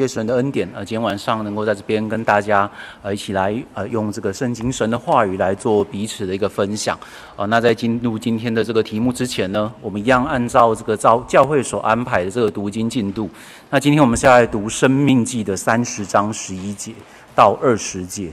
[0.00, 2.70] 谢神的恩典，呃，今天晚上能够在这边跟大家
[3.02, 6.98] 呃一起来呃用这个圣经神的话语来做彼此的一个分享。
[7.36, 13.28] 呃，那在进入今天的这个题目之前呢，我们一样按照这个教教会所安排的这个读经进度。
[13.68, 16.92] 那今天我们是要来读《生命记》的三十章十一节
[17.34, 18.28] 到二十节，《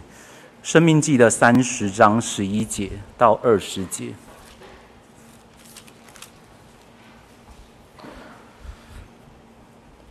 [0.64, 4.14] 生命记》的三十章十一节到二十节。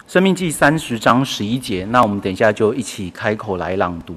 [0.09, 4.15] 生命记三十章十一节，那我们等一下就一起开口来朗读。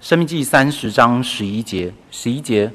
[0.00, 2.70] 生命记三十章十一节，十一节，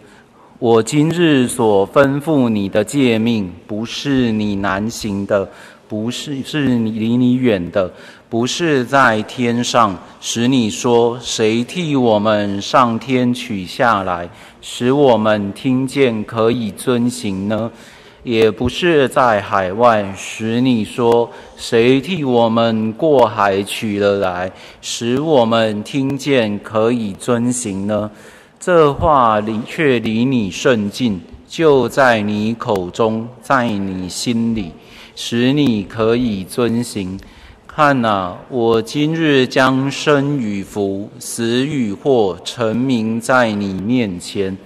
[0.59, 5.50] 我今日所吩咐你的诫命，不是你难行的，
[5.88, 7.94] 不是是你离你远的，
[8.28, 17.72] 不是在天上，使你说谁替我们上天取下来，使我们听见可以遵行呢？
[18.27, 28.11] 也不是在海外，使你说谁替我们过海取了来，使我们听见可以遵行呢？
[28.59, 34.73] 这话离却离你甚近，就在你口中，在你心里，
[35.16, 37.17] 使你可以遵行。
[37.66, 44.58] 看哪，我今日将生与福、死与祸，成名在你面前。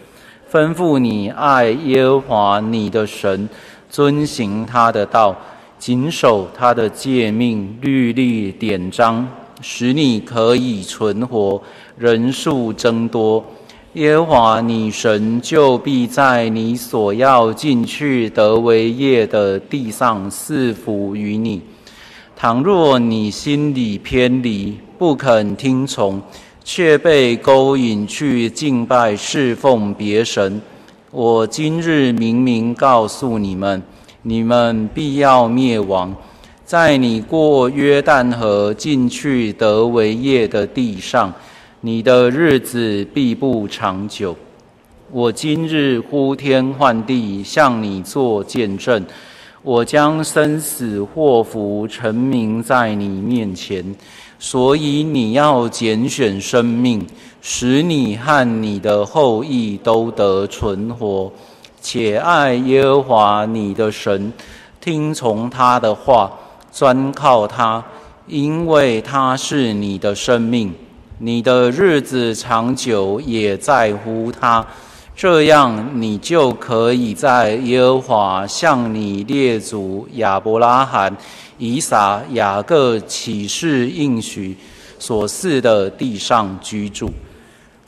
[0.51, 3.47] 吩咐你爱耶和华你的神，
[3.89, 5.33] 遵行他的道，
[5.79, 9.25] 谨守他的诫命、律例、典章，
[9.61, 11.61] 使你可以存活，
[11.97, 13.41] 人数增多。
[13.93, 21.61] 耶和华你神就必在你所要进去得为业的地上赐福于你。
[22.35, 26.21] 倘若你心里偏离，不肯听从，
[26.73, 30.61] 却被勾引去敬拜侍奉别神，
[31.11, 33.83] 我今日明明告诉你们，
[34.21, 36.15] 你们必要灭亡，
[36.63, 41.33] 在你过约旦河进去得为业的地上，
[41.81, 44.33] 你的日子必不长久。
[45.11, 49.05] 我今日呼天唤地向你作见证，
[49.63, 53.95] 我将生死祸福陈明在你面前。
[54.39, 57.05] 所以你要拣选生命，
[57.43, 61.31] 使你和你的后裔都得存活，
[61.79, 64.33] 且爱耶和华你的神，
[64.79, 66.31] 听从他的话，
[66.73, 67.85] 专靠他，
[68.25, 70.73] 因为他是你的生命，
[71.19, 74.65] 你的日子长久也在乎他。
[75.21, 81.15] 这样，你就可以在耶和华向你列祖亚伯拉罕、
[81.59, 84.57] 以撒、雅各起誓应许
[84.97, 87.07] 所赐的地上居住。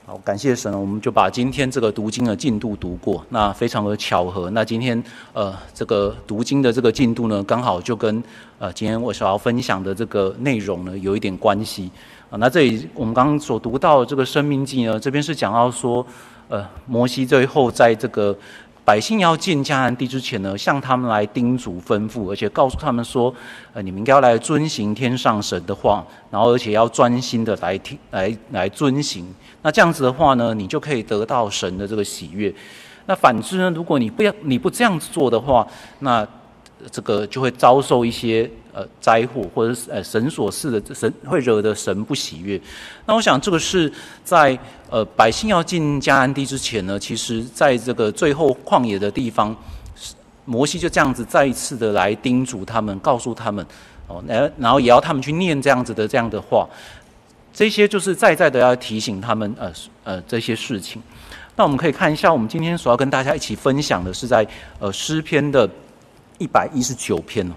[0.05, 3.25] 好，感谢神，我们就把今天这个读经的进度读过。
[3.29, 8.23] 那非常的巧合，那今天呃这个读经的这个进度呢，刚好就跟
[8.59, 11.89] 呃今天我想要分享的这个内容呢有一点关系
[12.29, 12.37] 啊。
[12.37, 16.05] 那这里我们刚刚所读到的这个生命记呢，这边是讲到说。
[16.47, 18.35] 呃，摩西最后在这个
[18.85, 23.33] 百姓要进迦南地之前呢，向他们来叮嘱吩咐，而且告诉他们说，
[23.73, 29.25] 呃，你们应该要来遵行天上神的话，然后而且要专心的来听，来来遵行。
[29.61, 32.53] 那这样子的话呢，你就可以得到神的这个喜悦。
[33.05, 35.65] 那反之呢，如果你不要你不这样子做的话，
[35.99, 36.27] 那
[36.91, 38.49] 这个就会遭受一些。
[38.75, 42.59] 呃，灾祸或者是呃神所赐的神会惹得神不喜悦。
[43.05, 44.57] 那我想这个是在
[44.89, 49.55] 呃百姓要进迦南地之前呢，其实在这个最后旷野的地方，
[50.45, 53.63] 摩西就这样子再一次的来叮嘱他们，告诉他们
[54.07, 56.67] 哦，然然后也要他们去念这样子的这样的话，
[57.53, 59.71] 这些就是再再的要提醒他们呃
[60.03, 60.99] 呃这些事情。
[61.55, 64.43] 那我们可以看一下，我们今天所要跟大家一起分享的是在
[64.79, 65.69] 呃诗篇的
[66.37, 67.53] 一百一十九篇哦。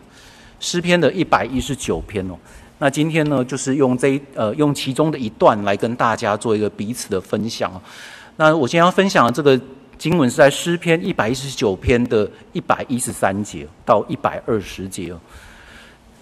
[0.59, 2.34] 诗篇的一百一十九篇哦，
[2.78, 7.81] 那今天呢，就是用这一呃用其中的一段来跟大家做一个彼此的分享哦。
[8.36, 9.60] 那我今天要分享的这个
[9.98, 15.20] 经文是在诗篇一百一十九篇的一百一十三节到一百二十节哦。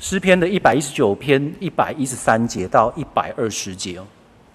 [0.01, 4.07] 诗篇的一百一十九篇一百一十三节到一百二十节哦。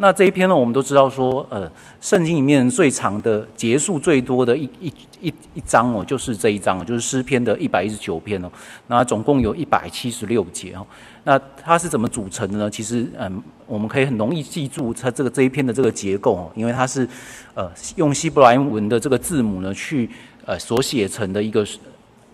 [0.01, 1.69] 那这一篇呢，我们都知道说，呃，
[1.99, 8.49] 圣经里面最长的、结束最多的一一一一章哦，就是这一章，就是诗篇的一百一十九篇哦。
[8.87, 10.87] 那总共有一百七十六节哦。
[11.25, 12.69] 那它是怎么组成的呢？
[12.71, 17.05] 其实，嗯，我们可以很容易记住它这个这一篇的这个结构哦，因为它是
[17.53, 20.09] 呃用希伯来文的这个字母呢去
[20.45, 21.67] 呃所写成的一个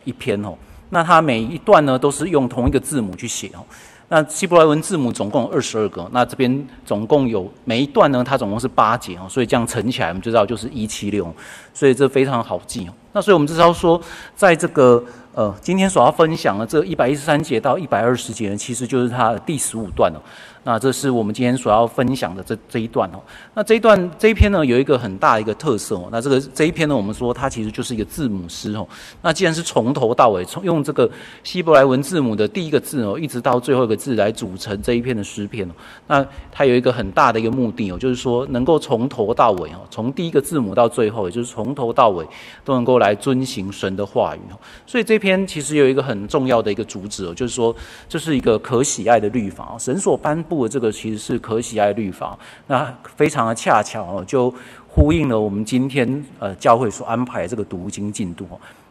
[0.03, 0.55] 一篇哦。
[0.91, 3.65] 那它每一段呢都是用同一个字母去写哦。
[4.07, 11.33] 那希伯来文字母总共有二十二个，那这边总共有每一段呢，它总共是八节哦，所以这样乘起来我们知道就是一七六，
[11.73, 12.93] 所以这非常好记哦。
[13.13, 14.01] 那所以我们知道说，
[14.35, 15.03] 在这个。
[15.35, 20.21] 呃，今天所要分享的这一百一十三节到一百二十节呢，其实就是它的第十五段了。
[20.67, 23.21] 那这是我们今天所要分享的这这一段哦。
[23.53, 26.09] 那这一段这一篇呢，有一个很大的一个特色哦。
[26.11, 28.87] 那这个这一篇呢，我们说它其实就是一个字母诗哦。
[29.21, 31.07] 那既然是从头到尾，从用这个
[31.43, 35.73] 希伯来文字母的第一个字哦，一直到最后一个字来组成这一篇的诗篇哦。
[36.07, 42.25] 那它有一个很大的一个目的哦，就是说能够从头到尾哦，从第一个字母到最后，也就是从头到尾
[42.63, 44.57] 都能够来遵行神的话语哦。
[44.87, 47.75] 所以这篇其实有一个很重要的一个主旨哦，就是说
[48.09, 50.54] 这是一个可喜爱的律法哦，神所颁布。
[50.69, 52.37] 这个其实是可喜爱律法，
[52.67, 54.53] 那非常的恰巧哦，就
[54.87, 58.47] 呼应了我们今天呃教会所安排的这个读经进度。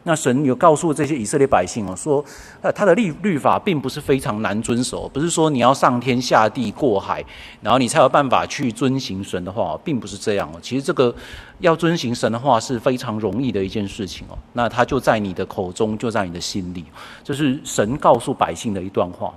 [0.07, 2.23] 那神有告诉这些以色列百姓哦，说
[2.61, 7.25] 呃他的律律法并不是非常难遵守，不是说你要上天下地过海，
[7.59, 10.59] 然后你才有办法去遵行神的话，并不是这样哦。
[10.61, 11.13] 其实这个
[11.57, 14.37] 要遵行神的话是非常容易的一件事情哦。
[14.53, 16.85] 那他就在你的口中，就在你的心里，
[17.23, 19.33] 这是神告诉百姓的一段话。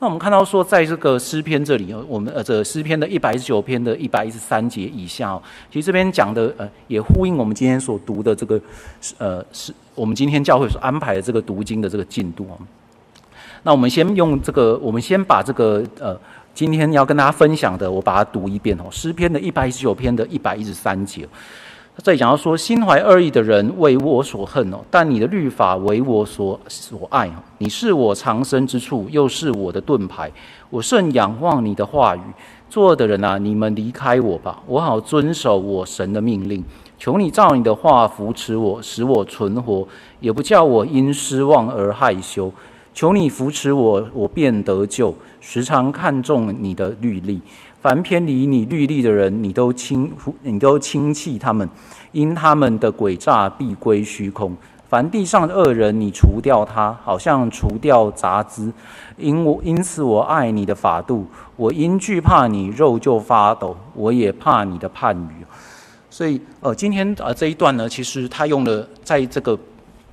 [0.00, 8.60] 那我们看到说，在这个诗篇这里，我们呃，这诗篇的一百一十九篇的一百一十三节以下，其实这边讲的呃，也呼应我们今天所读的这个
[9.18, 12.46] 呃，是我们今天教会所安排的这个读经的这个进度。
[13.62, 16.18] 那我们先用这个，我们先把这个呃，
[16.52, 18.84] 今天要跟大家分享的，我把它读一遍哦。
[18.90, 21.26] 诗篇的一百一十九篇的一百一十三节。
[22.02, 27.34] 这里讲到说，心怀恶意的人为我所恨哦，但你的律法为我所所爱哦。
[27.58, 30.28] 你是我藏身之处，又是我的盾牌，
[30.70, 32.20] 我甚仰望你的话语。
[32.68, 36.64] 作恶的人啊，你们离开我吧，我好遵守我神的命令。
[36.98, 39.86] 求你照你的话扶持我，使我存活，
[40.18, 42.52] 也不叫我因失望而害羞。
[42.92, 45.14] 求你扶持我，我便得救。
[45.40, 47.40] 时常看重你的律例。
[47.84, 50.10] 凡偏离你律例的人，你都轻
[50.40, 51.68] 你都轻弃他们，
[52.12, 54.56] 因他们的诡诈必归虚空。
[54.88, 58.72] 凡地上的恶人，你除掉他，好像除掉杂枝。
[59.18, 61.26] 因我因此我爱你的法度，
[61.56, 63.76] 我因惧怕你，肉就发抖。
[63.92, 65.44] 我也怕你的判语。
[66.08, 69.58] 所以，呃，今天呃这一段呢，其实他用了在这个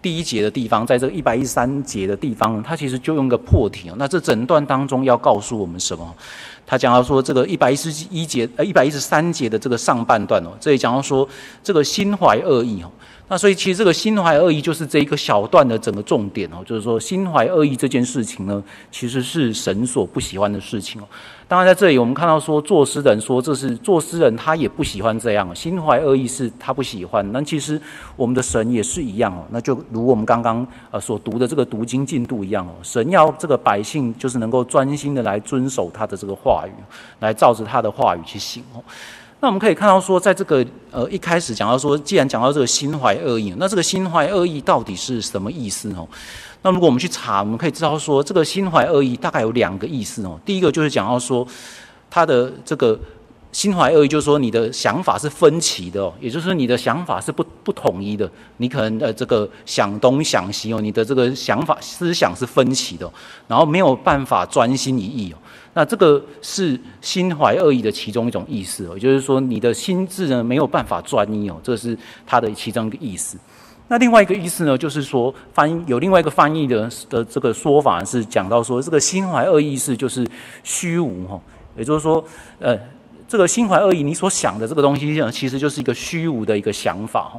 [0.02, 3.90] 第一节的地方，在这一百一十三节的地方，他其实就用个破题。
[3.96, 6.14] 那这整段当中要告诉我们什么？
[6.66, 11.28] 他讲到说，这个一百一十一节呃一百一十三节的这个上半段哦，这里讲到说，
[11.64, 12.92] 这个心怀恶意哦。
[13.28, 18.62] 那所以其实这个心怀恶意就是这一个小段的整个重点哦，就是说心怀恶意这件事情呢，
[18.92, 21.08] 其实是神所不喜欢的事情哦。
[21.52, 27.30] 当然在这里我们看到说，作诗人说这是作诗人他也不喜欢这样，心怀恶意是他不喜欢。
[27.34, 27.78] 那其实
[28.16, 36.72] 我们的神也是一样哦，那就如我们刚刚呃所读的这个读经进度一样哦，神要这个百姓就是能够专心的来遵守他的这个话语，
[37.20, 38.82] 来照着他的话语去行哦。
[39.42, 46.08] 那我们可以看到说，在这个呃一开始讲到说，既然讲到这个心怀恶意，那这个心怀恶意到底是什么意思呢？
[46.64, 50.40] 那如果我们去查，我们可以知道说，这个心怀恶意大概有两个意思哦。
[50.46, 51.48] 第一个就是讲到说，
[52.10, 53.00] 他的这个
[53.52, 63.12] 心怀恶意，就是说你的想法是分歧的哦，也就是说你的想法是不不统一的，你可能呃这个想东想西哦，你的这个想法思想是分歧的，
[63.48, 65.38] 然后没有办法专心一意哦。
[65.74, 73.38] 那这个是心怀恶意的其中一种意思哦，也就是说你的心智呢没有办法专一哦，这是它的其中一个意思。
[73.92, 80.26] 那另外一个意思呢，就是说翻有另外一个翻译的的这个说法是讲到说，这个心怀恶意是就是
[80.64, 81.38] 虚无哈，
[81.76, 82.24] 也就是说
[82.60, 82.80] 呃
[83.28, 87.34] 这个心怀恶意你所想的这个东西，其实就是一个虚无的一个想法。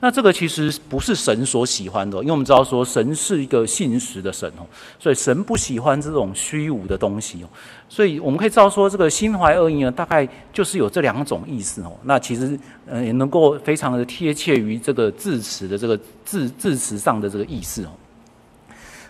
[0.00, 4.62] 那这个其实不是神所喜欢的，因为我们知道说神是一个信实的神哦，
[5.00, 7.48] 所以神不喜欢这种虚无的东西哦，
[7.88, 11.92] 所以我们可以知道说这个心怀恶意呢，大概就是有这两种意思哦。
[12.04, 17.90] 那其实呃也能够非常的贴切于这个字词的这个字字词上的这个意思哦。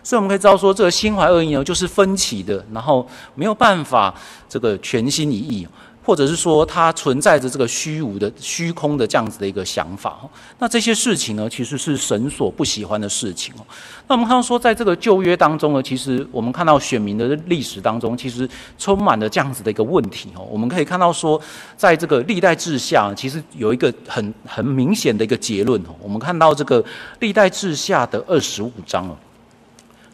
[0.01, 4.11] 所以我们可以知道说这个心怀恶意呢，就是分歧的，然后没有办法
[4.47, 5.67] 这个全心一意。
[6.03, 10.17] 或者是说，它存在着这个虚无的、虚空的这样子的一个想法。
[10.57, 13.65] 那这些事情呢，其实是神所不喜欢的事情哦。
[14.07, 20.47] 那我们看到说，在这个旧约当中呢，其实我们看到选民的历史当中，其实充满了这样子的一个问题哦。
[20.49, 21.39] 我们可以看到说，
[21.77, 25.95] 在这个历代志下，其实有一个很很明显的一个结论哦。
[26.01, 26.83] 我们看到这个
[27.19, 29.15] 历代志下的二十五章哦，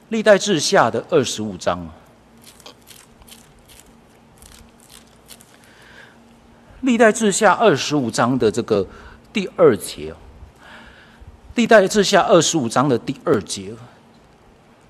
[0.09, 1.87] 历代志下的二十五章。
[6.85, 8.85] 历代志下二十五章的这个
[9.33, 10.13] 第二节，
[11.55, 13.73] 历代志下二十五章的第二节，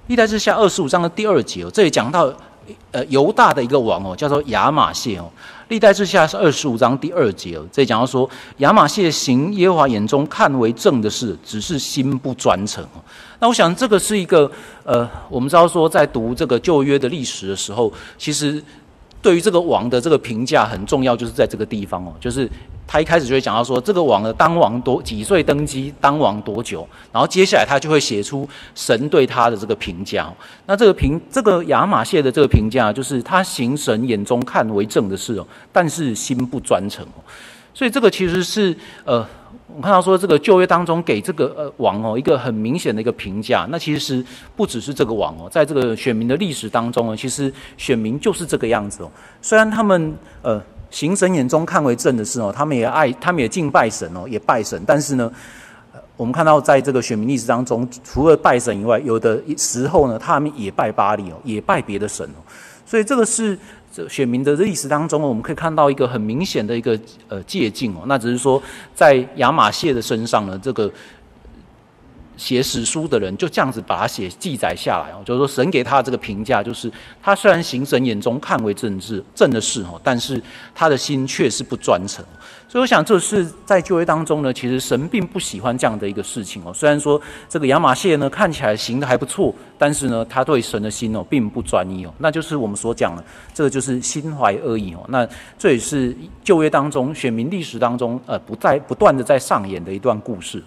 [0.08, 2.32] 历代志下二十五章的第二节，这里讲到
[2.92, 5.32] 呃犹大的一个王哦，叫做亚玛谢哦。
[5.70, 13.02] 历代志下是二十五章第二节哦，这里讲到说亚玛谢行耶和华眼中看为正的事，只是心不专诚哦。
[13.40, 14.52] 那我想这个是一个
[14.84, 18.64] 呃，我们知道说在读这个旧约的历史的时候，其实
[19.22, 22.50] 对于这个王的这个评价很重要，就是在这个地方哦，就是。
[22.88, 30.32] 他一开始就会讲到说，这个王的，当王多几岁登基，当王多久，然后接下来他就会写出神对他的这个评价。
[30.68, 37.20] 那这个评，这个亚马谢的这个评价，就是他行神眼中看为正的事哦，但是心不专诚哦。
[37.74, 39.28] 所以这个其实是呃，
[39.68, 43.66] 我看到说这个旧约当中给这个呃王哦一个很明显的一个评价。
[43.70, 44.24] 那其实
[44.56, 49.12] 不只是这个王哦，在这个选民的历史当中呢，其实选民就是这个样子哦。
[49.42, 50.62] 虽然他们呃。
[50.92, 54.82] 行神眼中看为正的事哦，他们也爱，他们也敬拜神哦，也拜神。
[54.88, 55.30] 但是呢，
[56.16, 62.40] 我们看到在这个选民历史当中，除了拜神以外，有的时候呢，他们也拜巴力哦，也拜别的神哦。
[62.86, 63.60] 所以这个是
[63.96, 67.00] 这选民的历史当中，我们可以看到一个很明显的一个
[67.30, 68.04] 呃借镜哦。
[68.08, 68.62] 那只是说，
[68.94, 70.92] 在亚马逊的身上呢，这个。
[72.38, 80.42] 写史书的人就这样子把它写记载下来哦，就是说神给他的这个评价，就是他虽然行神眼中看为正治正的事哦，但是
[80.74, 82.24] 他的心却是不专诚。
[82.68, 86.74] 所以我想这是在旧约当中呢，其实神并不喜欢这样的一个事情哦。
[86.74, 93.24] 虽然说这个亚玛谢呢看起来行得还不错，但是呢他对神的心哦并不专一哦，那就是我们所讲的
[93.54, 95.06] 这个就是心怀恶意哦。
[95.08, 95.26] 那
[95.58, 96.14] 这也是
[96.44, 100.62] 旧约当中选民历史当中呃不在不断的在上演的一段故事。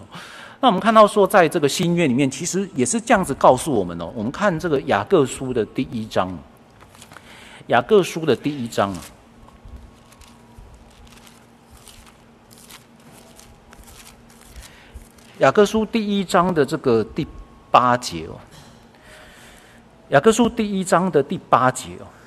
[0.61, 4.11] 那我们看到说，在这个新约里面，其实也是这样子告诉我们哦。
[4.13, 6.37] 我们看这个雅各书的第一章，
[7.67, 8.93] 雅各书的第一章，
[15.37, 17.25] 雅各书第一章的这个第
[17.71, 18.35] 八节哦，
[20.09, 22.18] 雅各书第一章的第八节哦。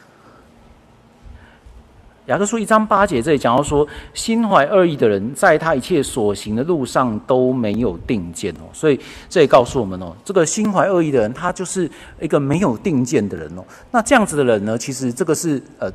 [2.27, 8.71] 雅各书一章八节这里讲到说，心怀恶意的人，在他一切所行的路上都没有定见哦。
[8.73, 13.65] 所以这也告诉我们哦，这个心怀恶意的人，他就是一个没有定见的人哦。
[13.91, 15.91] 那这样子的人呢，其实这个是呃。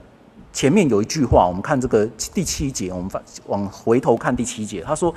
[0.58, 5.14] 前面有一句话，我们看这个第七节，我们反往回头看第七节，他说：“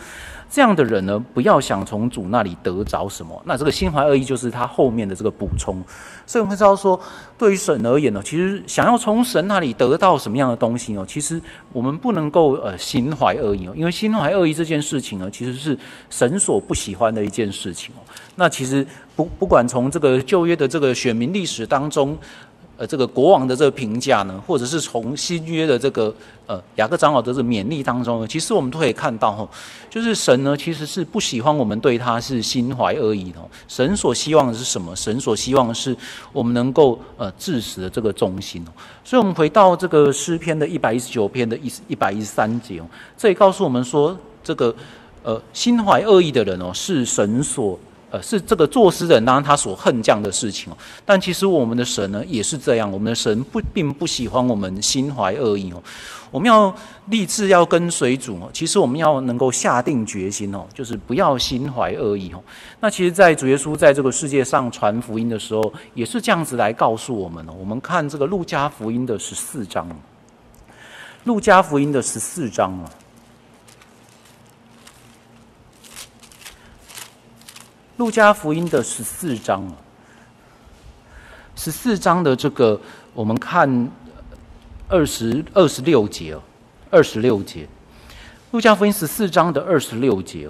[0.53, 5.83] 这样的人呢，不要想从主那里得着什么。”那这个心怀恶意就是他后面的这个补充。
[6.27, 7.01] 所以我们知道说，
[7.39, 11.03] 对于神而言呢，其实想要从神那里得到什么样的东西呢？
[11.09, 11.41] 其实
[11.73, 15.79] 我们不能够呃心怀恶意哦，因为心怀恶意这件事情呢，其实是
[16.11, 18.05] 神所不喜欢的一件事情哦。
[18.37, 22.19] 那其实不不管从这个旧约的这个选民历史当中。
[22.81, 26.11] 呃，这个国王的这个评价呢，或者是从新约的这个
[26.47, 29.47] 呃雅各长老的这个勉励当中呢，其实我们都可以看到哈，
[29.91, 33.39] 就是神呢其实是不喜欢我们对他是心怀恶意的。
[33.69, 34.97] 神所希望的是什么？
[34.97, 35.95] 神所希望的是
[36.33, 38.73] 我们能够呃致死的这个忠心哦。
[39.05, 44.75] 所以，我们回到这个诗篇的一百一十九篇的一一百一十三节哦，这里告诉我们说，这个
[45.23, 47.79] 呃心怀恶意的人哦，是神所。
[48.11, 50.77] 呃，是这个作诗人当然他所恨这样的事情哦，
[51.07, 55.83] 但其实我们的神呢也是这样，我们的神不并不喜欢我们心怀恶意哦。
[56.33, 56.73] 我们要
[57.07, 62.43] 立志要跟随主哦，其实我们要能够下定决心哦，就是不要心怀恶意哦。
[62.81, 67.53] 那其实，在主耶稣在这个世界上传福音的时候，也是这样子来告诉我们哦。
[67.59, 69.89] 我们看这个路加福音的十四章，
[71.25, 72.91] 路加福音的十四章啊。
[78.01, 79.63] 路加福音的十四章，
[81.55, 82.81] 十四章的这个，
[83.13, 83.91] 我们看
[84.89, 86.43] 二十二十六节哦，
[86.89, 87.69] 二十六节，
[88.53, 90.49] 路加福音十四章的二十六节。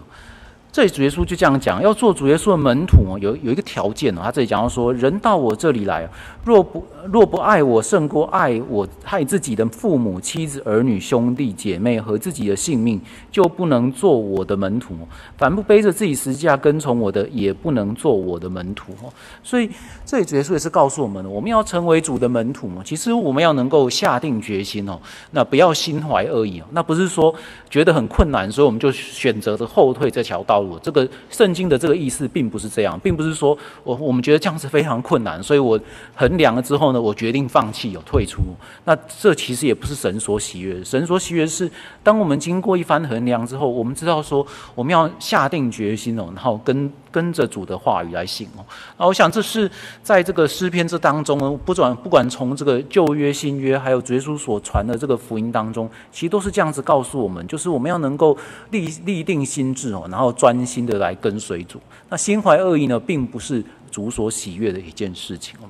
[0.73, 4.21] 这里主耶稣就这样讲，要做主耶稣的门徒哦，有有一个条件哦。
[4.23, 6.09] 他这里讲到说，人到我这里来，
[6.45, 13.00] 若不若不爱我胜过爱我爱自己的父母、妻子、儿女、兄弟姐妹和自己的性命，
[13.33, 14.95] 就不能做我的门徒。
[15.37, 19.12] 凡不背着自己十字架跟从我的，也不能做我的门徒哦。
[19.43, 19.69] 所以
[20.07, 22.81] 这里主耶稣也是告诉我们，我们要成为主的门徒嘛。
[22.85, 24.97] 其实我们要能够下定决心哦，
[25.33, 26.65] 那不要心怀恶意哦。
[26.71, 27.35] 那不是说
[27.69, 30.60] 觉得很困难，所以我们就选择着后退这条道。
[30.83, 35.79] 这个圣经的这个意思并不是这样，并不是说我我们觉得这样是非常困难，所以我
[36.14, 38.43] 衡量了之后呢，我决定放弃，有退出。
[38.85, 40.83] 那这其实也不是神所喜悦。
[40.85, 41.71] 神所喜悦是，
[42.02, 48.64] 当我们经过一番衡量之后，我们知道说我们要下定决心哦，然后跟跟着主的话语来行哦。
[48.97, 49.71] 那我想这是
[50.02, 58.38] 在这个诗篇这当中呢，不管不管从这个旧约、新约，还有主耶稣所传的这个福音当中，其实都是这样子告诉我们，就是我们要能够
[58.71, 60.61] 立立定心志哦，然后专。
[60.61, 65.67] 心的来跟随主，那心怀恶意呢，并不是主所喜悦的一件事情哦。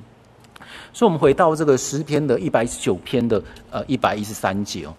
[0.93, 4.93] 所以，我们回到这个诗篇的一百一十九篇的呃一百一十三节哦。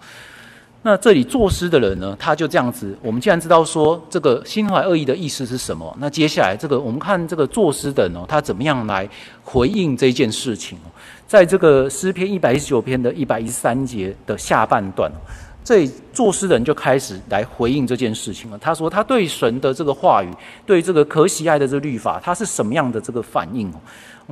[0.84, 2.96] 那这里作诗的人呢，他就这样子。
[3.00, 9.08] 我们既然知道说这个心怀恶意的意思是什么，那接下来这个我们看这个作诗的人哦，他怎么样来
[9.44, 10.76] 回应这件事情？
[11.28, 15.10] 在这个诗篇一百一十九篇的一百一十三节的下半段，
[15.64, 18.58] 这作诗人就开始来回应这件事情了。
[18.58, 20.28] 他说他对神的这个话语，
[20.66, 23.72] 对这个可喜爱的这个律法，他是什么样的这个反应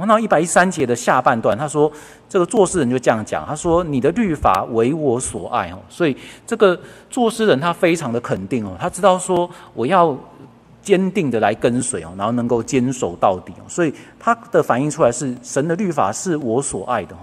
[0.00, 0.02] 哦？
[0.02, 1.90] 我看到一百一三节的下半段，他说
[2.28, 6.16] ：“这个作诗人就这样讲，他说你的律法为我所爱哦，所以
[6.47, 6.78] 这个
[7.11, 10.16] 作诗人他非常的肯定哦，他知道说我要
[10.83, 17.21] 坚定的来跟随哦，然后能够坚守到底哦，所以他的反应出来是神的律法是我所爱的哦。”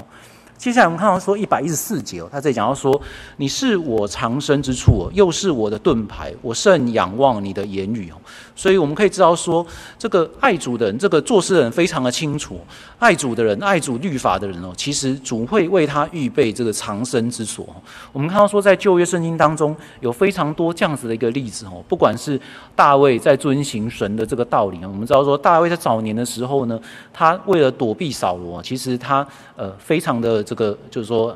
[0.57, 2.99] 接下来我们看到说一百一十四节哦，他在讲到说，
[3.37, 8.15] 你是我藏身之处哦，又是我的盾牌，我甚仰望你的言语哦。
[8.55, 9.63] 所以我们可以知道说，
[9.99, 12.59] 这个爱主的人，这个作诗人非常的清楚，
[12.97, 17.63] 爱主的人，爱主律法的人哦，其实主会为他预备这个藏身之所。
[18.11, 22.39] 我们看到说，在旧约圣经当中有非常多这样子的一个例子哦，不管是
[22.75, 26.79] 大卫在遵行神的这个道理，我们知道说大卫在早年的时候呢，
[27.13, 30.43] 他为了躲避扫罗，其实他呃非常的。
[30.47, 31.35] 这个就是说，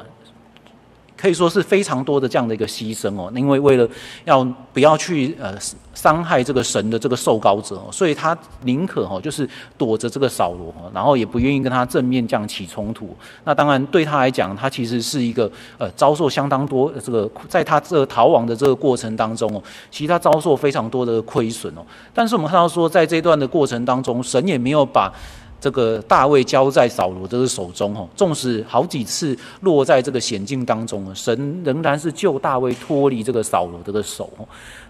[1.18, 3.86] 可以说是非常多的这样的一个牺牲哦，因为为了
[4.24, 4.42] 要
[4.72, 5.54] 不要去呃
[5.94, 13.14] 伤害这个神的这个受膏者，所以他宁可哦就是躲着这个扫罗，然后也不愿意跟他正面这样起冲突。
[13.44, 21.86] 那当然对他来讲，他其实是一个呃遭受相当多这个在他这个逃亡的这个过程当中哦，其实他遭受非常多的亏损哦。
[22.14, 25.14] 但是我们看到说，在这段的过程当中，神也没有把。
[25.62, 34.28] 这个大卫交在扫罗这个手中，哦，纵使好几次落在这个险境当中，神仍然是救大卫脱离这个扫罗这个手。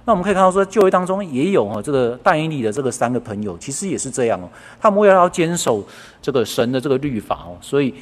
[0.06, 4.50] 那我们可以看到说，旧约当中也有哦，这个但以理的这个三个朋友，其实也是这样哦，
[4.80, 5.84] 他们为了要坚守
[6.22, 7.94] 这个神的这个律法哦，所以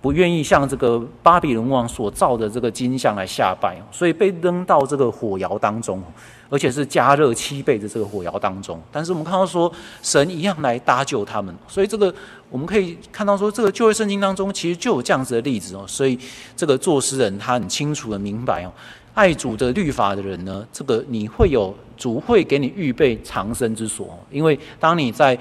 [0.00, 6.02] 不愿意向这个巴比伦王所造的这个金像来下拜，所以被扔到这个火窑当中。
[6.48, 12.14] 而且是加热七倍的这个火窑当中，但是我们看到说神一样来搭救他们，所以这个
[12.48, 16.16] 我们可以看到说这个旧约圣经当中其实就有这样子的例子哦，所以
[16.56, 18.70] 这个作诗人他很清楚的明白哦，
[19.14, 25.36] 爱主的律法的人呢，这个你会有主会给你预备藏身之所，因为当你在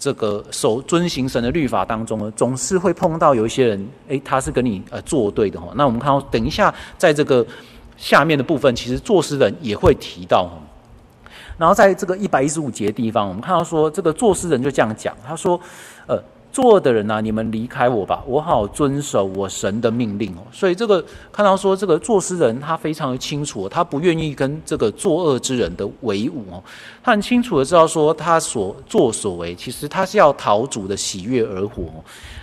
[0.00, 7.46] 这个守遵行神的律法当中呢，总是会碰到有一些人，诶，他是跟你呃作对的吼，那我们看到等一下在这个。
[8.00, 10.50] 下面的部分其实作诗人也会提到，
[11.58, 15.60] 然后在这个一百一十五节的地方，我们看到说这个作诗人就这样讲，他说
[16.08, 16.18] ：“呃，
[16.52, 26.62] 作恶的人呐、啊，你们离开我吧，我好遵守我神的命令哦。”所以这个看到说这个作诗人他非常的清楚，他不愿意跟这个作恶之人的为伍哦，
[27.02, 31.84] 他很清楚的知道说他所作所为，其实他是要逃主的喜悦而活。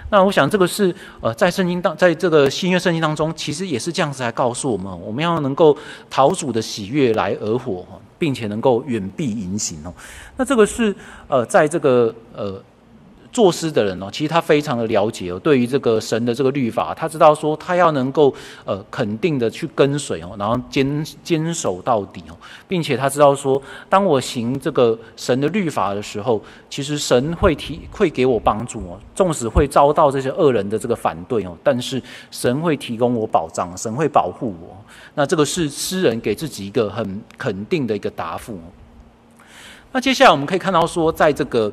[0.10, 5.78] 那我想，这个是呃，在圣经当，在这个新约圣经当中，其实也是这样子来告诉我们，我们要能够
[6.10, 7.86] 逃主的喜悦来而活，
[8.18, 9.94] 并且能够远避淫行哦。
[10.38, 10.96] 那这个是
[11.28, 12.62] 呃，在这个呃。
[13.38, 18.34] 作诗的人哦，其实他非常的了解哦，对于这个神的这个律法，他知道说他要能够
[18.66, 22.34] 呃肯定的去跟随哦，然后坚坚守到底哦，
[22.68, 34.76] 并且他知道说，当我行这个神的律法的时候，其实神会提会给我帮助哦，纵使会遭到这些恶人的这个反对哦，但是神会提供我保障，神会保护我。
[35.14, 38.60] 那这个是诗人给自己一个很肯定的一个答复。
[39.92, 41.72] 那接下来我们可以看到说，在这个。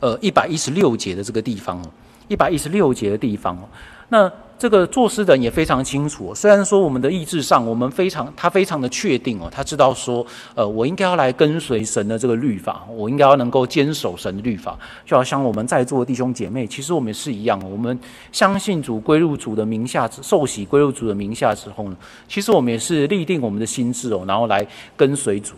[0.00, 1.90] 呃，一百一十六节的这个地方哦，
[2.28, 3.68] 一百一十六节的地方哦，
[4.08, 6.34] 那这个作诗人也非常清楚。
[6.34, 14.76] 虽然说我们的意志上，我们非常他非常的确定哦，他知道说，呃，我应该要来跟随神的这个律法，我应该要能够坚守神的律法。
[15.06, 17.96] 就好像我们在座的弟兄姐妹，其实我们也是一样，我们
[18.32, 21.96] 相信主归入主的名下，受洗归入主的名下之后呢，
[22.28, 25.54] 其实我们也是立定我们的心志哦，然后来跟随主。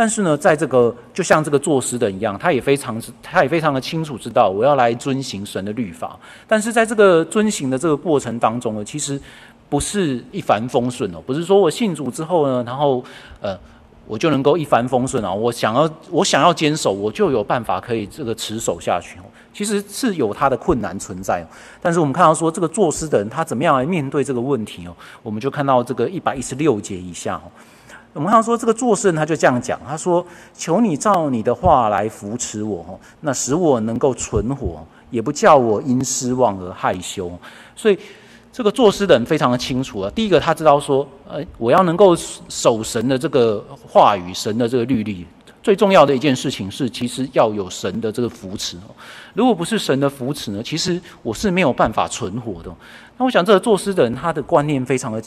[0.00, 6.18] 但是呢，在这个就像这个作诗的一样，他也非常他也非常的清楚知道，我要来遵行神的律法。
[6.48, 9.20] 但是在这个遵行的这个过程当中呢，其实
[9.68, 13.04] 不是一帆风顺哦，不是说我信主之后呢，然后
[13.42, 13.54] 呃
[14.06, 19.24] 我就能够一帆风顺啊，我想要我想要坚守，我就有办法可以这个持守下去哦。
[19.52, 21.46] 其实是有他的困难存在。
[21.82, 24.96] 但是我们看到说，这个作诗的人他怎么样来面对这个问题哦？
[25.22, 27.52] 我们就看到这个一百一十六节以下哦。
[28.12, 37.30] 我们看说这个作诗人他就这样讲，他说：“求你照你的话来扶持我，那使我能够存活，也不叫我因失望而害羞。”
[37.76, 37.96] 所以
[38.52, 40.10] 这个作诗的人非常的清楚啊。
[40.12, 42.16] 第一个他知道说，呃，我要能够
[42.48, 45.24] 守神的这个话语，神的这个律例，
[45.62, 48.76] 最重要的一件事情是，其实要有神的这个扶持。
[49.34, 52.74] 如果不是神的扶持呢，其实我是没有办法存活的。
[53.20, 55.22] 那我想，这个作诗的人他的观念非常的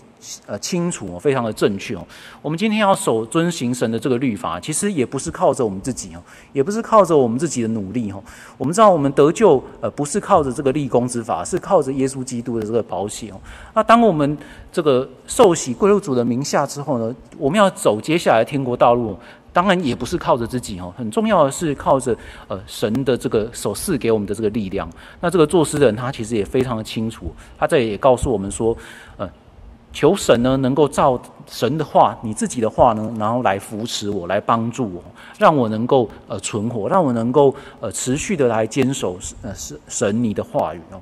[0.47, 2.03] 呃清楚，非常的正确哦。
[2.41, 8.19] 我们今天要守遵行神的这个律法，其实也不是靠着我们自己哦，也不是靠着我们自己的努力哦。
[8.57, 13.39] 我们知道，我们得救呃不是靠着这个立功之法，是靠着耶稣基督的这个保险哦。
[13.75, 14.35] 那当我们
[14.71, 19.15] 这个受洗归入主的名下之后呢，我们要走接下来天国道路。
[19.53, 24.89] 当然也不是靠着自己哦，很重要的是靠着呃神的这个所赐给我们的这个力量。
[25.21, 28.75] 那这个作诗的人他其实也非常的清楚，他这里也告诉我们说，
[29.15, 29.29] 呃，
[29.93, 35.03] 求神呢能够照神的话，你自己的话呢，然后来扶持我，来帮助我，
[35.37, 40.99] 让我能够呃存活，让我能够呃持续的来坚守呃神神你的话语哦。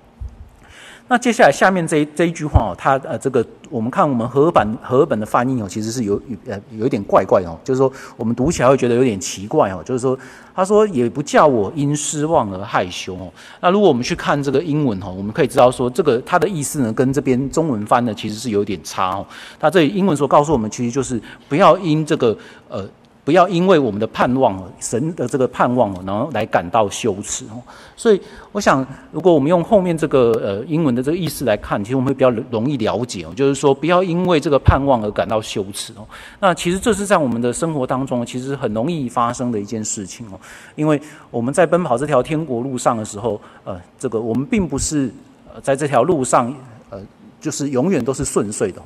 [1.11, 10.17] 那接下来下面这一这一句话哦，它呃这个我们看我们和合版和合本的翻译哦，其实是有有呃有一点怪怪哦，就是说我们读起来会觉得有点奇怪哦，就是说
[10.55, 13.29] 他说也不叫我因失望而害羞哦。
[13.59, 19.27] 那如果我们去看这个英文哦，我们可以知道说这个它的意思呢，跟这边中文翻的其实是有点差哦。
[19.59, 22.37] 它这里英文所告诉我们，其实就是不要因这个
[22.69, 22.87] 呃。
[23.23, 27.61] 不要因为我们的盼望，神的这个盼望，然后来感到羞耻哦。
[27.95, 28.19] 所以，
[28.51, 33.31] 我想，如果我们用后面这个呃英文的这个意思来看，其实我们会比较容易了解哦。
[33.35, 36.07] 就是说，不要因为这个盼望而感到羞耻哦。
[36.39, 40.39] 那其实这是在我们的生活当中，其实很容易发生的一件事情哦。
[40.75, 45.11] 因为我们在奔跑这条天国路上的时候，呃，这个我们并不是
[45.53, 46.51] 呃在这条路上
[46.89, 46.99] 呃。
[47.41, 48.79] 就是永远都是顺遂的。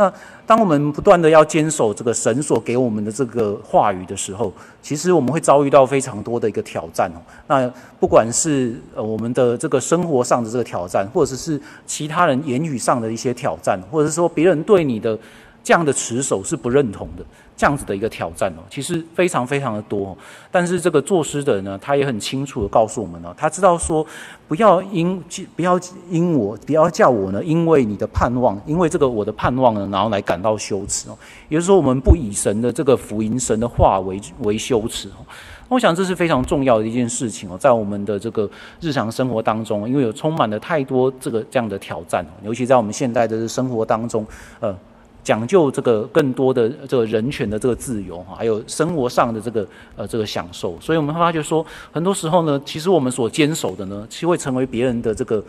[0.00, 0.10] 那
[0.46, 7.20] 当我们不断的要坚守这个神所给我们的这个话语的时候，其实我们会遭遇到非常多的一个挑战哦。
[7.46, 15.18] 那不管是呃我们的这个生活上的这个挑战，或者是其他人言语上的一些挑战，或者是说别人对你的
[15.62, 17.24] 这样的持守是不认同的。
[17.56, 20.16] 这样子的一个挑战哦，其实非常非常的多。
[20.50, 24.06] 但是这个作诗的人呢，他也很清楚的告诉我们呢，他知道说，
[24.48, 25.22] 不要因
[25.54, 31.18] 不要因我，不要叫我呢，因为你的盼望，因为这个我的盼望呢，然后来感到羞耻哦。
[31.50, 35.20] 也就是说，我们不以神的这个福音、神的话为为羞耻哦。
[35.68, 38.48] 我想这是非常重要的一件事情哦，在我们的这个
[38.80, 44.26] 日常生活当中，因为有充满了太多这个这样的挑战，尤其在我们现代的生活当中，
[44.60, 44.74] 呃。
[45.22, 55.44] 讲究这个更多的这个人权的这个自由哈，还有生活上的这个呃这个享受，所以我们会发觉说，很多时候呢，其实我们所坚守的呢，其实会成为别人的这个，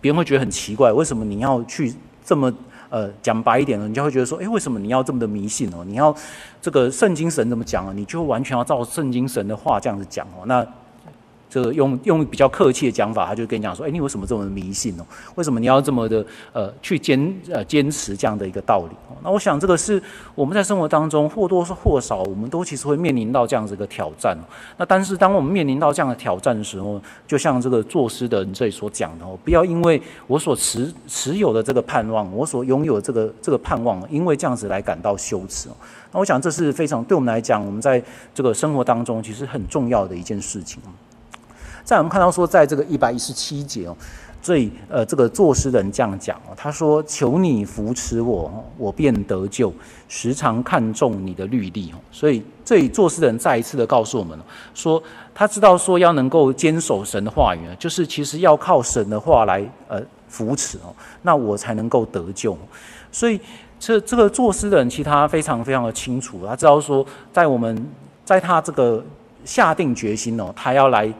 [0.00, 2.52] 别人会觉得很奇怪，为什么你要去这么
[2.90, 3.86] 呃讲白一点呢？
[3.86, 5.84] 你就会觉得说，诶，为什么你要这么的迷信哦？
[5.86, 6.14] 你要
[6.60, 7.92] 这个圣经神怎么讲啊？
[7.94, 10.44] 你就完全要照圣经神的话这样子讲哦？
[10.46, 10.66] 那。
[11.50, 15.04] 这个用用比较客气的讲法，他就跟你讲说：“哎，你为什么这么迷信哦？
[15.34, 20.00] 为什么你要这么的呃去坚呃坚持这样的一个道理？”那我想这个是
[20.34, 24.36] 我们在生活当中或多或少，我们都其实会面临到这样子一个挑战。
[24.76, 35.68] 那但是当我们面临到这样的挑战的时候，就像这个作诗的人这里所讲的哦，不要因为我所持持有的这个盼望，我所拥有这个这个盼望，因为这样子来感到羞耻。
[36.12, 38.02] 那我想这是非常对我们来讲，我们在
[38.34, 40.80] 这个生活当中其实很重要的一件事情。
[41.88, 43.96] 在我们看到说，在这个一百一十七节哦，
[44.42, 49.72] 这里呃，这个作诗人这样讲哦，他说：“求你扶持我，我便得救，
[50.06, 54.38] 时常看重你的律例哦。”所以这里作诗人再一次的告诉我们
[54.74, 55.02] 说，
[55.34, 59.98] 他知道说要能够坚守神的话语呢，就是其实要靠神的话来呃
[60.28, 62.54] 扶持哦，那我才能够得救。
[63.10, 63.40] 所以
[63.80, 67.82] 这这个作诗的人其实他非常非常的清楚，他知道说，在我们
[68.26, 69.02] 在他这个
[69.46, 71.10] 下定决心哦，他要来。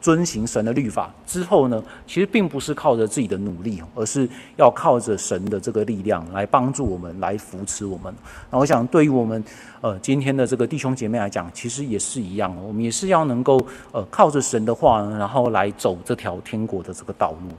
[0.00, 8.12] 遵行神的律法之后呢，其实并不是靠着自己的努力，而是要靠着神的这个力量来帮助我们，来扶持我们。
[8.50, 9.44] 那我想，对于我们
[9.82, 13.60] 呃今天的这个弟兄姐妹来讲，其实也是一样，我们也是要能够
[13.92, 17.50] 呃靠着神的话呢，然后来走这条天国的这个道路。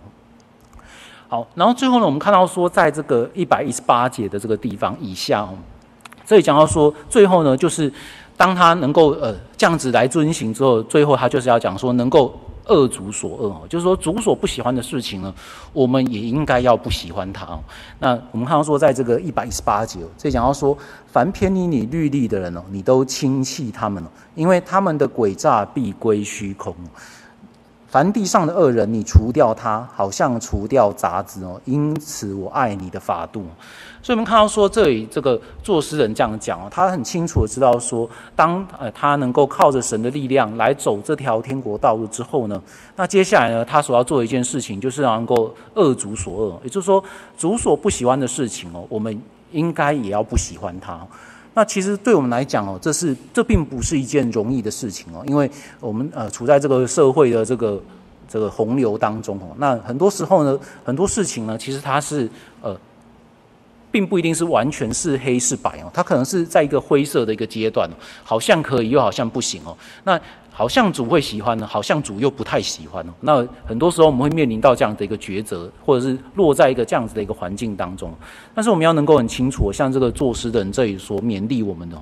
[1.28, 5.54] 好，然后最后呢，我们看到说，在这个一百一十八节的这个地方以下哦，
[6.26, 7.94] 这里讲到说，最后呢就是。
[8.42, 12.34] 当他能够呃这样子来遵行之后，最后他就是要讲说，能够
[12.66, 15.32] 恶主所恶哦，就是说主所不喜欢的事情呢，
[15.74, 17.48] 我们也应该要不喜欢他。
[18.00, 20.76] 那我们看到说，在这个一百一十八节，这讲到说，
[21.06, 26.76] 凡偏离你律例的人哦，你都轻弃他们了，因为他们的诡诈必归虚空。
[27.92, 31.60] 凡地上的恶人，你除掉他，好像除掉杂质哦。
[31.66, 33.44] 因此，我爱你的法度。
[34.02, 42.62] 所以，我们看到说，这里这个作诗人这样讲哦，他很清楚的知道说，当呃他能够靠着神的力量来走这条天国道路之后呢，
[42.96, 47.04] 那接下来呢，他所要做的一件事情，就是能够恶主所恶，也就是说，
[47.38, 51.06] 主所不喜欢的事情哦，我们应该也要不喜欢他。
[51.54, 57.82] 那其实对我们来讲哦，这是这并不是一件容易的事情哦，因为我们呃处在这个社会的这个
[58.28, 59.56] 这个洪流当中哦。
[59.58, 62.30] 那很多时候呢，很多事情呢，其实它是
[62.62, 62.78] 呃，
[63.92, 69.78] 并不一定是完全是黑是白哦，它可能是在一个灰色的一个阶段哦，好像可以又好像不行哦。
[70.04, 70.20] 那
[70.54, 73.14] 好像主会喜欢呢，好像主又不太喜欢哦。
[73.22, 78.14] 那很多时候我们会面临到这样的一个抉择，或者是落在一个这样子的一个环境当中。
[78.54, 81.98] 但是我们要能够很清楚，像这个作诗的人这里所勉励我们的，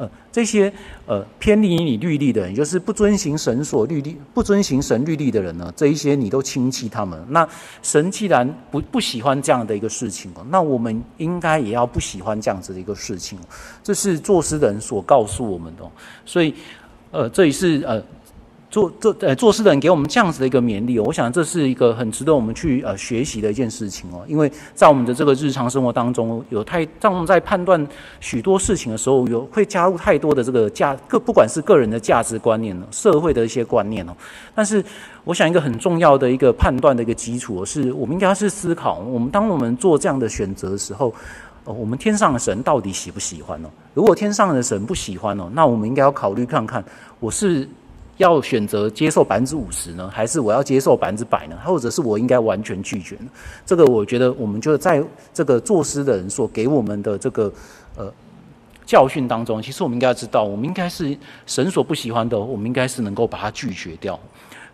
[0.00, 0.72] 呃，这些
[1.04, 7.22] 呃偏离你律例的人，就是不遵循神所律例、不遵循神律例的人呢，这一些你都轻弃他们。
[7.28, 7.46] 那
[7.82, 13.38] 神既然不不喜欢这样的一个事情，那我们应该也要不喜欢这样子的一个事情。
[13.84, 15.82] 这是作诗的人所告诉我们的，
[16.24, 16.54] 所以。
[17.12, 18.00] 呃，这里是呃，
[18.70, 27.84] 做做呃做事的人给我们这样子的一个勉励哦，我想这是一个很值得我们去呃学习的一件事情哦，因为在我们的这个日常生活当中，有太让我们在判断
[28.20, 34.12] 许多事情的时候，有会加入太多的这个价个，不管是个人的价值观念呢，社会的一些观念哦，
[34.54, 34.82] 但是
[35.24, 41.12] 我想一个很重要的一个判断的一个基础是，我们应该是思考，我们当我们做这样的选择的时候。
[41.64, 43.68] 哦，我们天上的神到底喜不喜欢呢？
[43.92, 46.82] 如果天上的神不喜欢哦，那我们应该要考虑看看，
[47.18, 47.68] 我是
[48.20, 51.56] 要选择接受百分之五十呢，还是我要接受百分之百呢？
[51.64, 53.30] 或者是我应该完全拒绝呢？
[53.64, 55.02] 这个我觉得，我们就在
[55.32, 57.50] 这个作诗的人所给我们的这个
[57.96, 58.12] 呃
[58.84, 64.20] 教训当中，其实我们应该知道，我们应该是神所不喜欢的，我们应该是能够把它拒绝掉。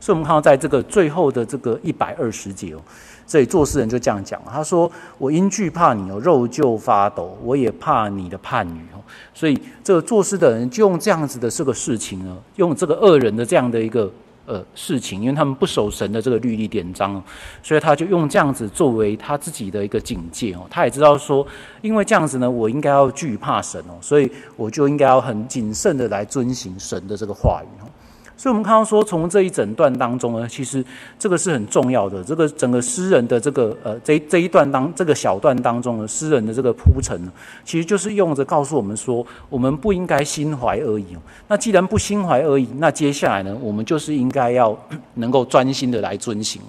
[0.01, 2.81] 所以，我们看到在这个最后的这个一百二十节哦。
[3.27, 9.03] 所以作诗人就这样讲，他说：“我因惧怕你哦，肉就发抖；我也怕你的判语哦。”
[9.35, 14.09] 所以这个作诗的人就用这样子的这个事情呢，用这个恶人的这样的一个
[14.47, 17.21] 呃事情，因为他们不守神的这个律例典章，
[17.62, 20.61] 所以他就用这样子作为他自己的一个警戒哦。
[20.71, 21.45] 他也知道说，
[21.83, 27.91] 因为这样子呢，我应该要惧怕神哦，所以我就应该要很谨慎的来遵行神的这个话语哦。
[28.38, 30.85] 所以，我们看到说，从这一整段当中呢，其实
[31.18, 32.22] 这个是很重要的。
[32.22, 37.33] 这个整个诗人的这个呃，这这一段当这个小段当中呢诗人的这个铺陈呢，
[37.64, 41.07] 其实就是用着告诉我们说，我们不应该心怀恶意。
[41.49, 44.79] 那既然不心怀恶意，那接下来呢，我们就是应该要
[45.14, 46.61] 能够专心的来遵行。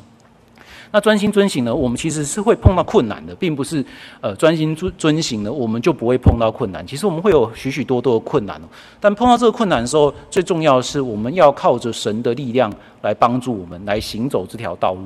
[0.91, 3.83] 那专心遵行呢，我们其实是会碰到困难的，并不是
[4.21, 6.85] 呃专心遵遵行呢，我们就不会碰到困难。
[6.87, 8.59] 其实我们会有许许多多的困难，
[8.99, 15.01] 但碰到这个困难的时候，最重要的是我们要靠着神的力量来帮助我们来行走这条道路。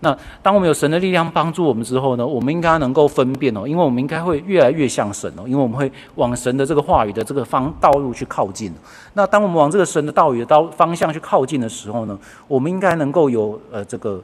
[0.00, 8.72] 那当我们有神的力量帮助我们之后呢，我们应该能够分辨哦，因为我们应该会越来越像神哦，因为我们会往神的这个话语的这个方道路去靠近。
[9.14, 14.22] 那当我们往这个神的道语的道方向去靠近的时候呢，我们应该能够有呃这个。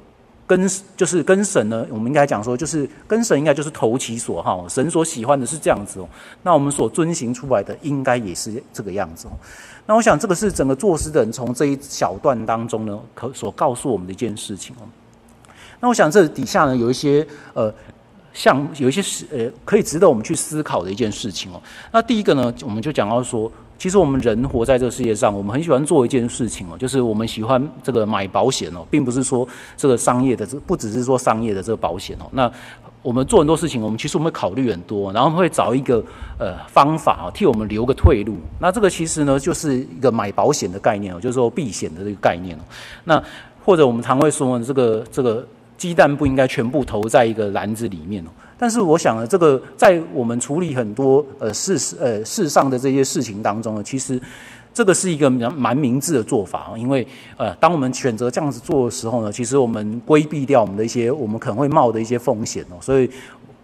[0.56, 6.06] 跟就是跟神呢，我们应该讲说，就是跟神应该就是投其所好，神所喜欢的是这样子哦。
[6.42, 9.30] 那我们所遵行出来的，应该也是这个样子哦。
[9.86, 14.84] 那我想，这个是整个作诗的人从这一小段当中呢，可所告诉我们的一件事情哦。
[15.80, 17.72] 那我想，这底下呢，有一些呃，
[18.34, 21.62] 像有一些是呃，可以值得我们去思考的一件事情哦。
[21.90, 23.50] 那第一个呢，我们就讲到说。
[23.78, 32.26] 其实我们人活在这个世界上，我们很喜欢做一件事情哦，就是我们喜欢这个买保险哦，并不是说这个商业的，这不只是说商业的这个保险哦。
[32.30, 32.50] 那
[33.02, 36.00] 我们做很多事情，我们其实我们会考虑很多，然后会找一个
[36.38, 38.36] 呃方法啊，替我们留个退路。
[38.60, 42.60] 那这个其实呢，就是一个买保险的概念哦，就是说避险的这个概念哦。
[43.02, 43.20] 那
[43.64, 45.44] 或者我们常会说这个这个
[45.82, 48.28] 鸡蛋不应该全部投在一个篮子里面哦。
[48.56, 54.20] 但是我想呢，这个在我们处理很多呃事呃世上的这些事情当中呢，其实
[54.72, 56.70] 这个是一个蛮明智的做法。
[56.76, 57.04] 因为
[57.36, 63.10] 呃，当我们选择这样子做的时候呢，其实我们规避掉我们的一些我们可能会冒的一些风险哦，所以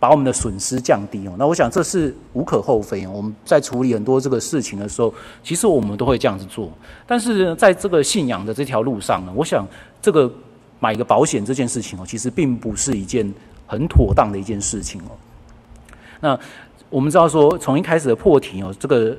[0.01, 1.33] 把我们的损失降低哦。
[1.39, 3.07] 那我想这是无可厚非。
[3.07, 6.69] 我们在处理很多这个事情的时候，其实我们都会这样子做。
[7.07, 9.65] 但是，在这个信仰的这条路上呢，我想
[10.03, 10.29] 这个
[10.81, 13.33] 买个保险这件事情哦，其实并不是一件。
[13.71, 15.13] 很妥当的一件事情哦。
[16.21, 16.41] 那
[16.89, 19.15] 我们知道说，从一开始的破题哦，这个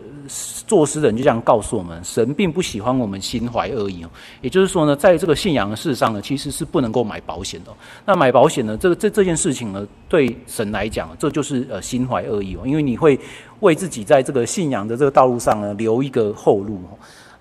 [0.65, 4.09] 作诗人就这样告诉我们：神并不喜欢我们心怀恶意哦。
[4.41, 7.71] 也就是说呢，在这个信仰的事上呢，其实是不能够买保险的。
[8.07, 13.19] 那买保险呢，这个这这件事情呢，对神来讲，这就是呃心怀恶意哦，因为你会
[13.59, 16.81] 为自己在这个信仰的这个道路上呢，留一个后路。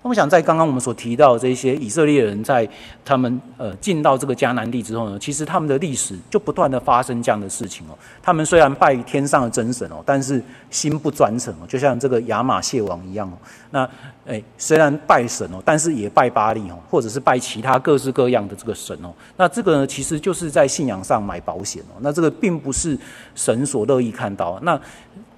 [0.01, 2.67] 那我想，在刚刚我们所提到的这些以色列人，在
[3.03, 7.97] 他们呃进到这个迦南地之后呢，其实他们的历史就不断的发生这样的事情哦。
[8.21, 13.37] 他们虽然拜天上的真神哦，但是心不专诚哦，就像这个亚玛谢王一样哦。
[13.71, 13.89] 那
[14.25, 19.13] 诶，虽然拜神哦，但是也拜巴力哦，或者是拜其他各式各样的这个神哦。
[19.35, 21.99] 那这个呢，其实就是在信仰上买保险哦。
[21.99, 22.97] 那这个并不是
[23.35, 24.57] 神所乐意看到。
[24.61, 24.79] 那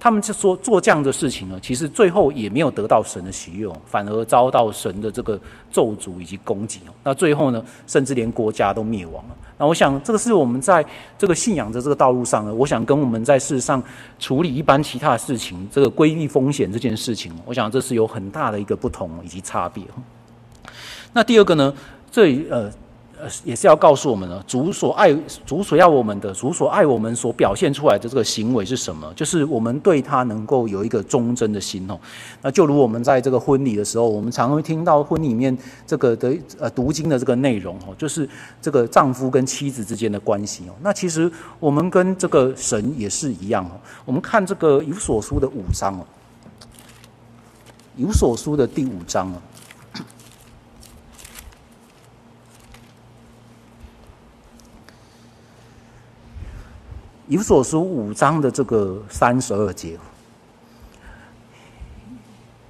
[0.02, 6.80] 他们就说做这样的事情呢，其实最后也没有得到神的喜悦，反而遭到神的这个咒诅以及攻击。
[7.04, 9.36] 那最后呢，甚至连国家都灭亡了。
[9.56, 10.84] 那我想，这个是我们在
[11.16, 13.80] 这个信仰的这个道路上呢，我想跟我们在事实上
[14.18, 19.84] 处理一般其他的事情，这个规避风险这件事情，我想这是有很大的一个不同以及差别。
[21.12, 21.72] 那第二个呢，
[22.10, 22.68] 这呃。
[23.44, 25.12] 也是要告诉我们呢，主所爱、
[25.46, 29.12] 主所要我们的、主所爱我们所表现出来的这个行为是什么？
[29.14, 31.98] 就是我们对他能够有一个忠贞的心哦。
[32.40, 35.56] 那就如我们在这个婚礼的时候，我们常会听到婚礼里面
[35.86, 38.28] 这个的呃读经的这个内容哦，就是
[38.60, 40.74] 这个丈夫跟妻子之间的关系哦。
[40.82, 41.30] 那其实
[41.60, 43.72] 我们跟这个神也是一样哦。
[44.04, 46.04] 我们看这个有所书的五章哦，
[47.96, 49.36] 有所书的第五章哦。
[57.28, 59.98] 有所书五章的这个三十二节，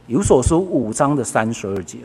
[0.07, 1.99] 有所书五章的三十二节。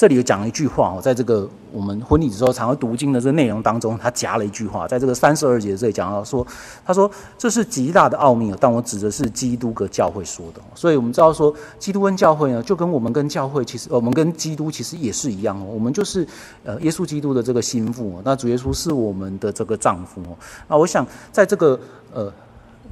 [0.00, 6.46] 这里有讲了一句话哦，在这个我们婚礼的时候常会读经的这个内容当中，他夹了一句话，在这个三十二节这里讲到说，
[6.86, 10.60] 他说这是极大的奥秘哦，但我指的是基督跟教会说的。
[10.74, 16.26] 所以我们知道说，基督跟教会呢，就跟我们跟教会其实，我们跟基督其实也是一样哦，我们就是
[16.64, 20.32] 呃耶稣基督的这个心腹，那主耶稣是我们的这个丈夫哦。
[20.66, 21.78] 那我想在这个
[22.14, 22.32] 呃。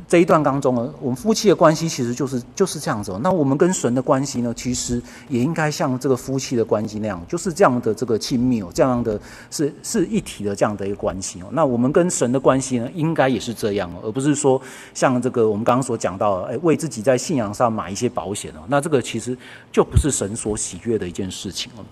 [0.07, 3.21] 这一段当中呢，我们夫妻的关系其实就是就是这样子哦。
[3.23, 11.47] 那我们跟神的关系呢，其实也应该像这个夫妻的关系那样，就是这样的这个亲密哦，这样的是是一体的这样的一个关系哦。
[11.53, 14.61] 那我们跟神的关系呢，应该也是这样哦，而不是说
[14.95, 18.61] 像这个我们刚刚所讲到，哎，为自己在信仰上买一些保险哦。
[18.69, 19.37] 那这个其实
[19.73, 21.85] 就不是神所喜悦的一件事情哦。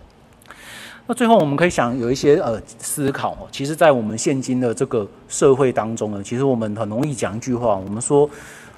[1.08, 8.28] 那最后我们可以想有一些呃思考哦，其实，在我们现今的这个社会当中呢，其实我们很容易讲一句话，我们说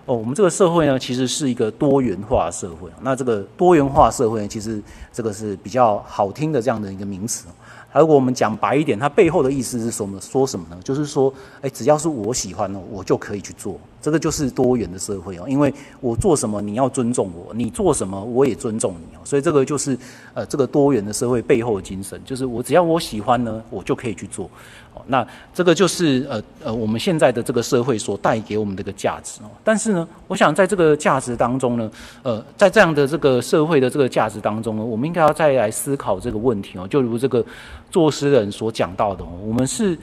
[0.05, 2.91] 哦，我们这个社会呢，其实是一个多元化社会。
[3.01, 7.47] 那这个多元化社会呢，其实这个是比较好听的这样的一个名词。
[7.95, 10.21] 如果我们讲白一点，它背后的意思是什么？
[10.21, 10.79] 说什么呢？
[10.85, 13.81] 就是说，哎，只要是我喜欢的，我就可以去做。
[14.00, 19.98] 这个就是多元的社会哦，因为我做什么你要尊重我，你做什么我也尊重你哦，所以这个就是
[20.34, 24.48] 呃这个多元的社会背后的精神，就是我只要我喜欢呢，我就可以去做。
[24.94, 29.50] 哦，那这个就是呃呃我们现在的这个社会所带给我们的一个价值哦。
[29.64, 31.90] 但是呢，我想在这个价值当中呢，
[32.22, 36.87] 呃，在这样的这个社会的这个价值当中呢，我们应该要再来思考这个问题哦。
[36.88, 37.44] 就如这个
[37.90, 39.98] 作诗人所讲到的，我们是。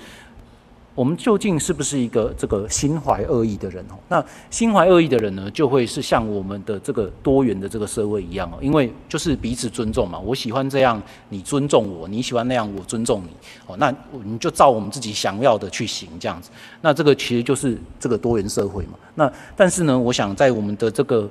[0.96, 4.00] 我们究竟是不是一个这个心怀恶意的人哦？
[4.08, 10.18] 那心怀恶意的人呢，就会是像我们的这个多元的这个社会一样哦，因为就是彼此尊重嘛。
[10.18, 13.30] 我喜欢这样，你尊重我；你喜欢那样，我尊重你。
[13.68, 16.50] 哦，那我们就照我们自己想要的去行，这样子。
[16.80, 18.94] 那这个其实就是这个多元社会嘛。
[19.16, 21.30] 那但是呢，我想在我们的这个。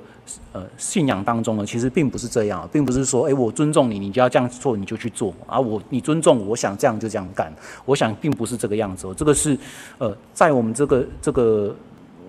[0.55, 5.59] 呃，信仰当中呢，其实并不是这样，并不是说，哎，我尊重你，你就要这样做，你就去做啊。
[5.59, 7.53] 我你尊重我，想这样就这样干。
[7.83, 9.13] 我想并不是这个样子。
[9.17, 9.57] 这个是，
[9.97, 11.75] 呃，在我们这个这个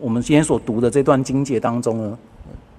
[0.00, 2.18] 我们今天所读的这段经节当中呢。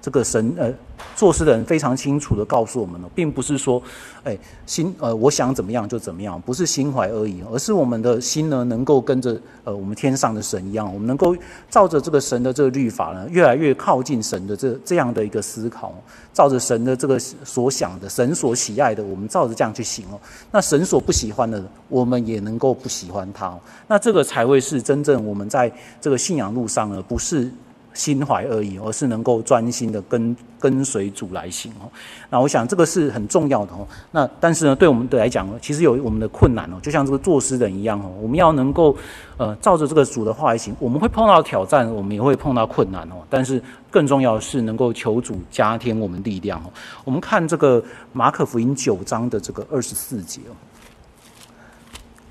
[0.00, 0.72] 这个神呃，
[1.16, 3.82] 做事的人非常清楚地告诉我们了，并不是说，
[4.22, 11.36] 哎，心呃，我想怎么样就怎么样，不是心怀恶意，而是我们的心呢，能够跟着呃我们天上的神一样，我们能够
[11.68, 15.92] 照着这个神的这个律法呢，越来越靠近神的这这样的一个思考，
[16.32, 20.20] 照着神的这个所想的，神所喜爱的，我们照着这样去行哦。
[20.52, 23.58] 那神所不喜欢的，我们也能够不喜欢他。
[23.88, 27.50] 那这个才会是真正我们在这个信仰路上呢，不是。
[27.98, 31.90] 心怀恶意，而是能够专心的跟跟随主来行哦。
[32.30, 33.84] 那我想这个是很重要的哦。
[34.12, 36.76] 那但是呢，对我们的来讲，其实有我们的困难哦。
[36.80, 38.96] 就像这个作诗人一样哦，我们要能够
[39.36, 43.16] 呃照着这个主的话来行，我们会碰到挑战，我们也会碰到困难哦。
[43.28, 46.70] 但是更重要的是能够求主加添我们力量哦。
[47.04, 47.82] 我们看这个
[48.12, 50.54] 马可福音九章的这个二十四节哦。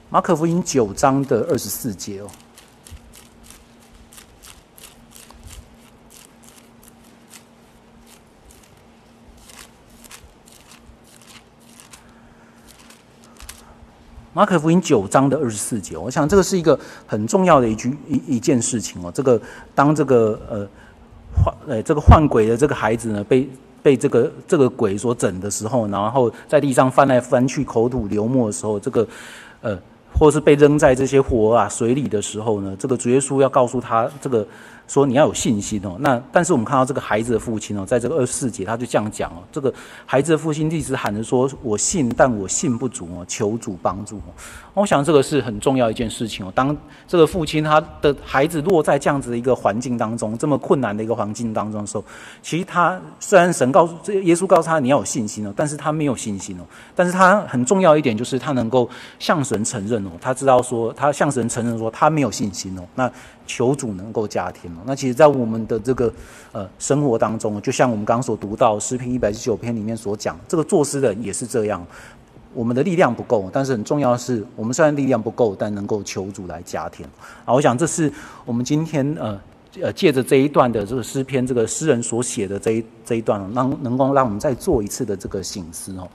[0.10, 2.27] 马可福音九章的二十四节哦。
[14.38, 19.12] 马可福音九章的二十四节，我想这个是一个很重要的一句一一件事情哦。
[19.12, 19.41] 这个
[19.73, 20.67] 当这个呃
[21.34, 23.50] 换呃这个换鬼的这个孩子呢，被
[23.82, 29.07] 被这个这个鬼所整的时候，然后在地上翻来翻去，口吐流沫的时候，这个
[29.61, 29.76] 呃
[30.14, 34.45] 或是被扔在这些火啊水里的时候呢，这个主耶稣要告诉他这个
[34.88, 35.97] 说你要有信心哦。
[35.99, 39.73] 那但是我们看到这个孩子的父亲哦，在这个二十四节他就这样讲哦，这个
[40.05, 44.33] 孩子的父亲一直喊着说：“我信，但我信不足哦，求主帮助哦。”
[44.73, 46.51] 我想这个是很重要一件事情哦。
[46.53, 46.75] 当
[47.07, 52.03] 这个父亲他的孩子落在这样子的一个环境当中，这么困难的一个环境当中的时候，
[52.43, 56.63] 其实他虽然神告诉这耶稣告诉他你要有信心哦，但是他没有信心哦。
[56.95, 62.83] 但是他很重要一点就是他能够向神承认哦，他知道说他向神承认说他没有信心哦。
[62.93, 63.11] 那
[63.48, 64.78] 求主能够加添哦。
[64.86, 66.14] 那其实，在我们的这个
[66.52, 71.84] 呃生活当中，就像我们刚刚所读到诗篇一百一十九篇里面所讲，这个作诗的人也是这样。
[72.54, 77.08] 我们的力量不够，但是很重要的是，我们虽然力量不够，但能够求主来加添。
[77.45, 78.12] 啊，我想这是
[78.45, 79.39] 我们今天呃
[79.82, 86.08] 呃借着这一段的这个诗篇，这个诗人所写的这一这一段，让能够让我们再做一次的这个醒思哦。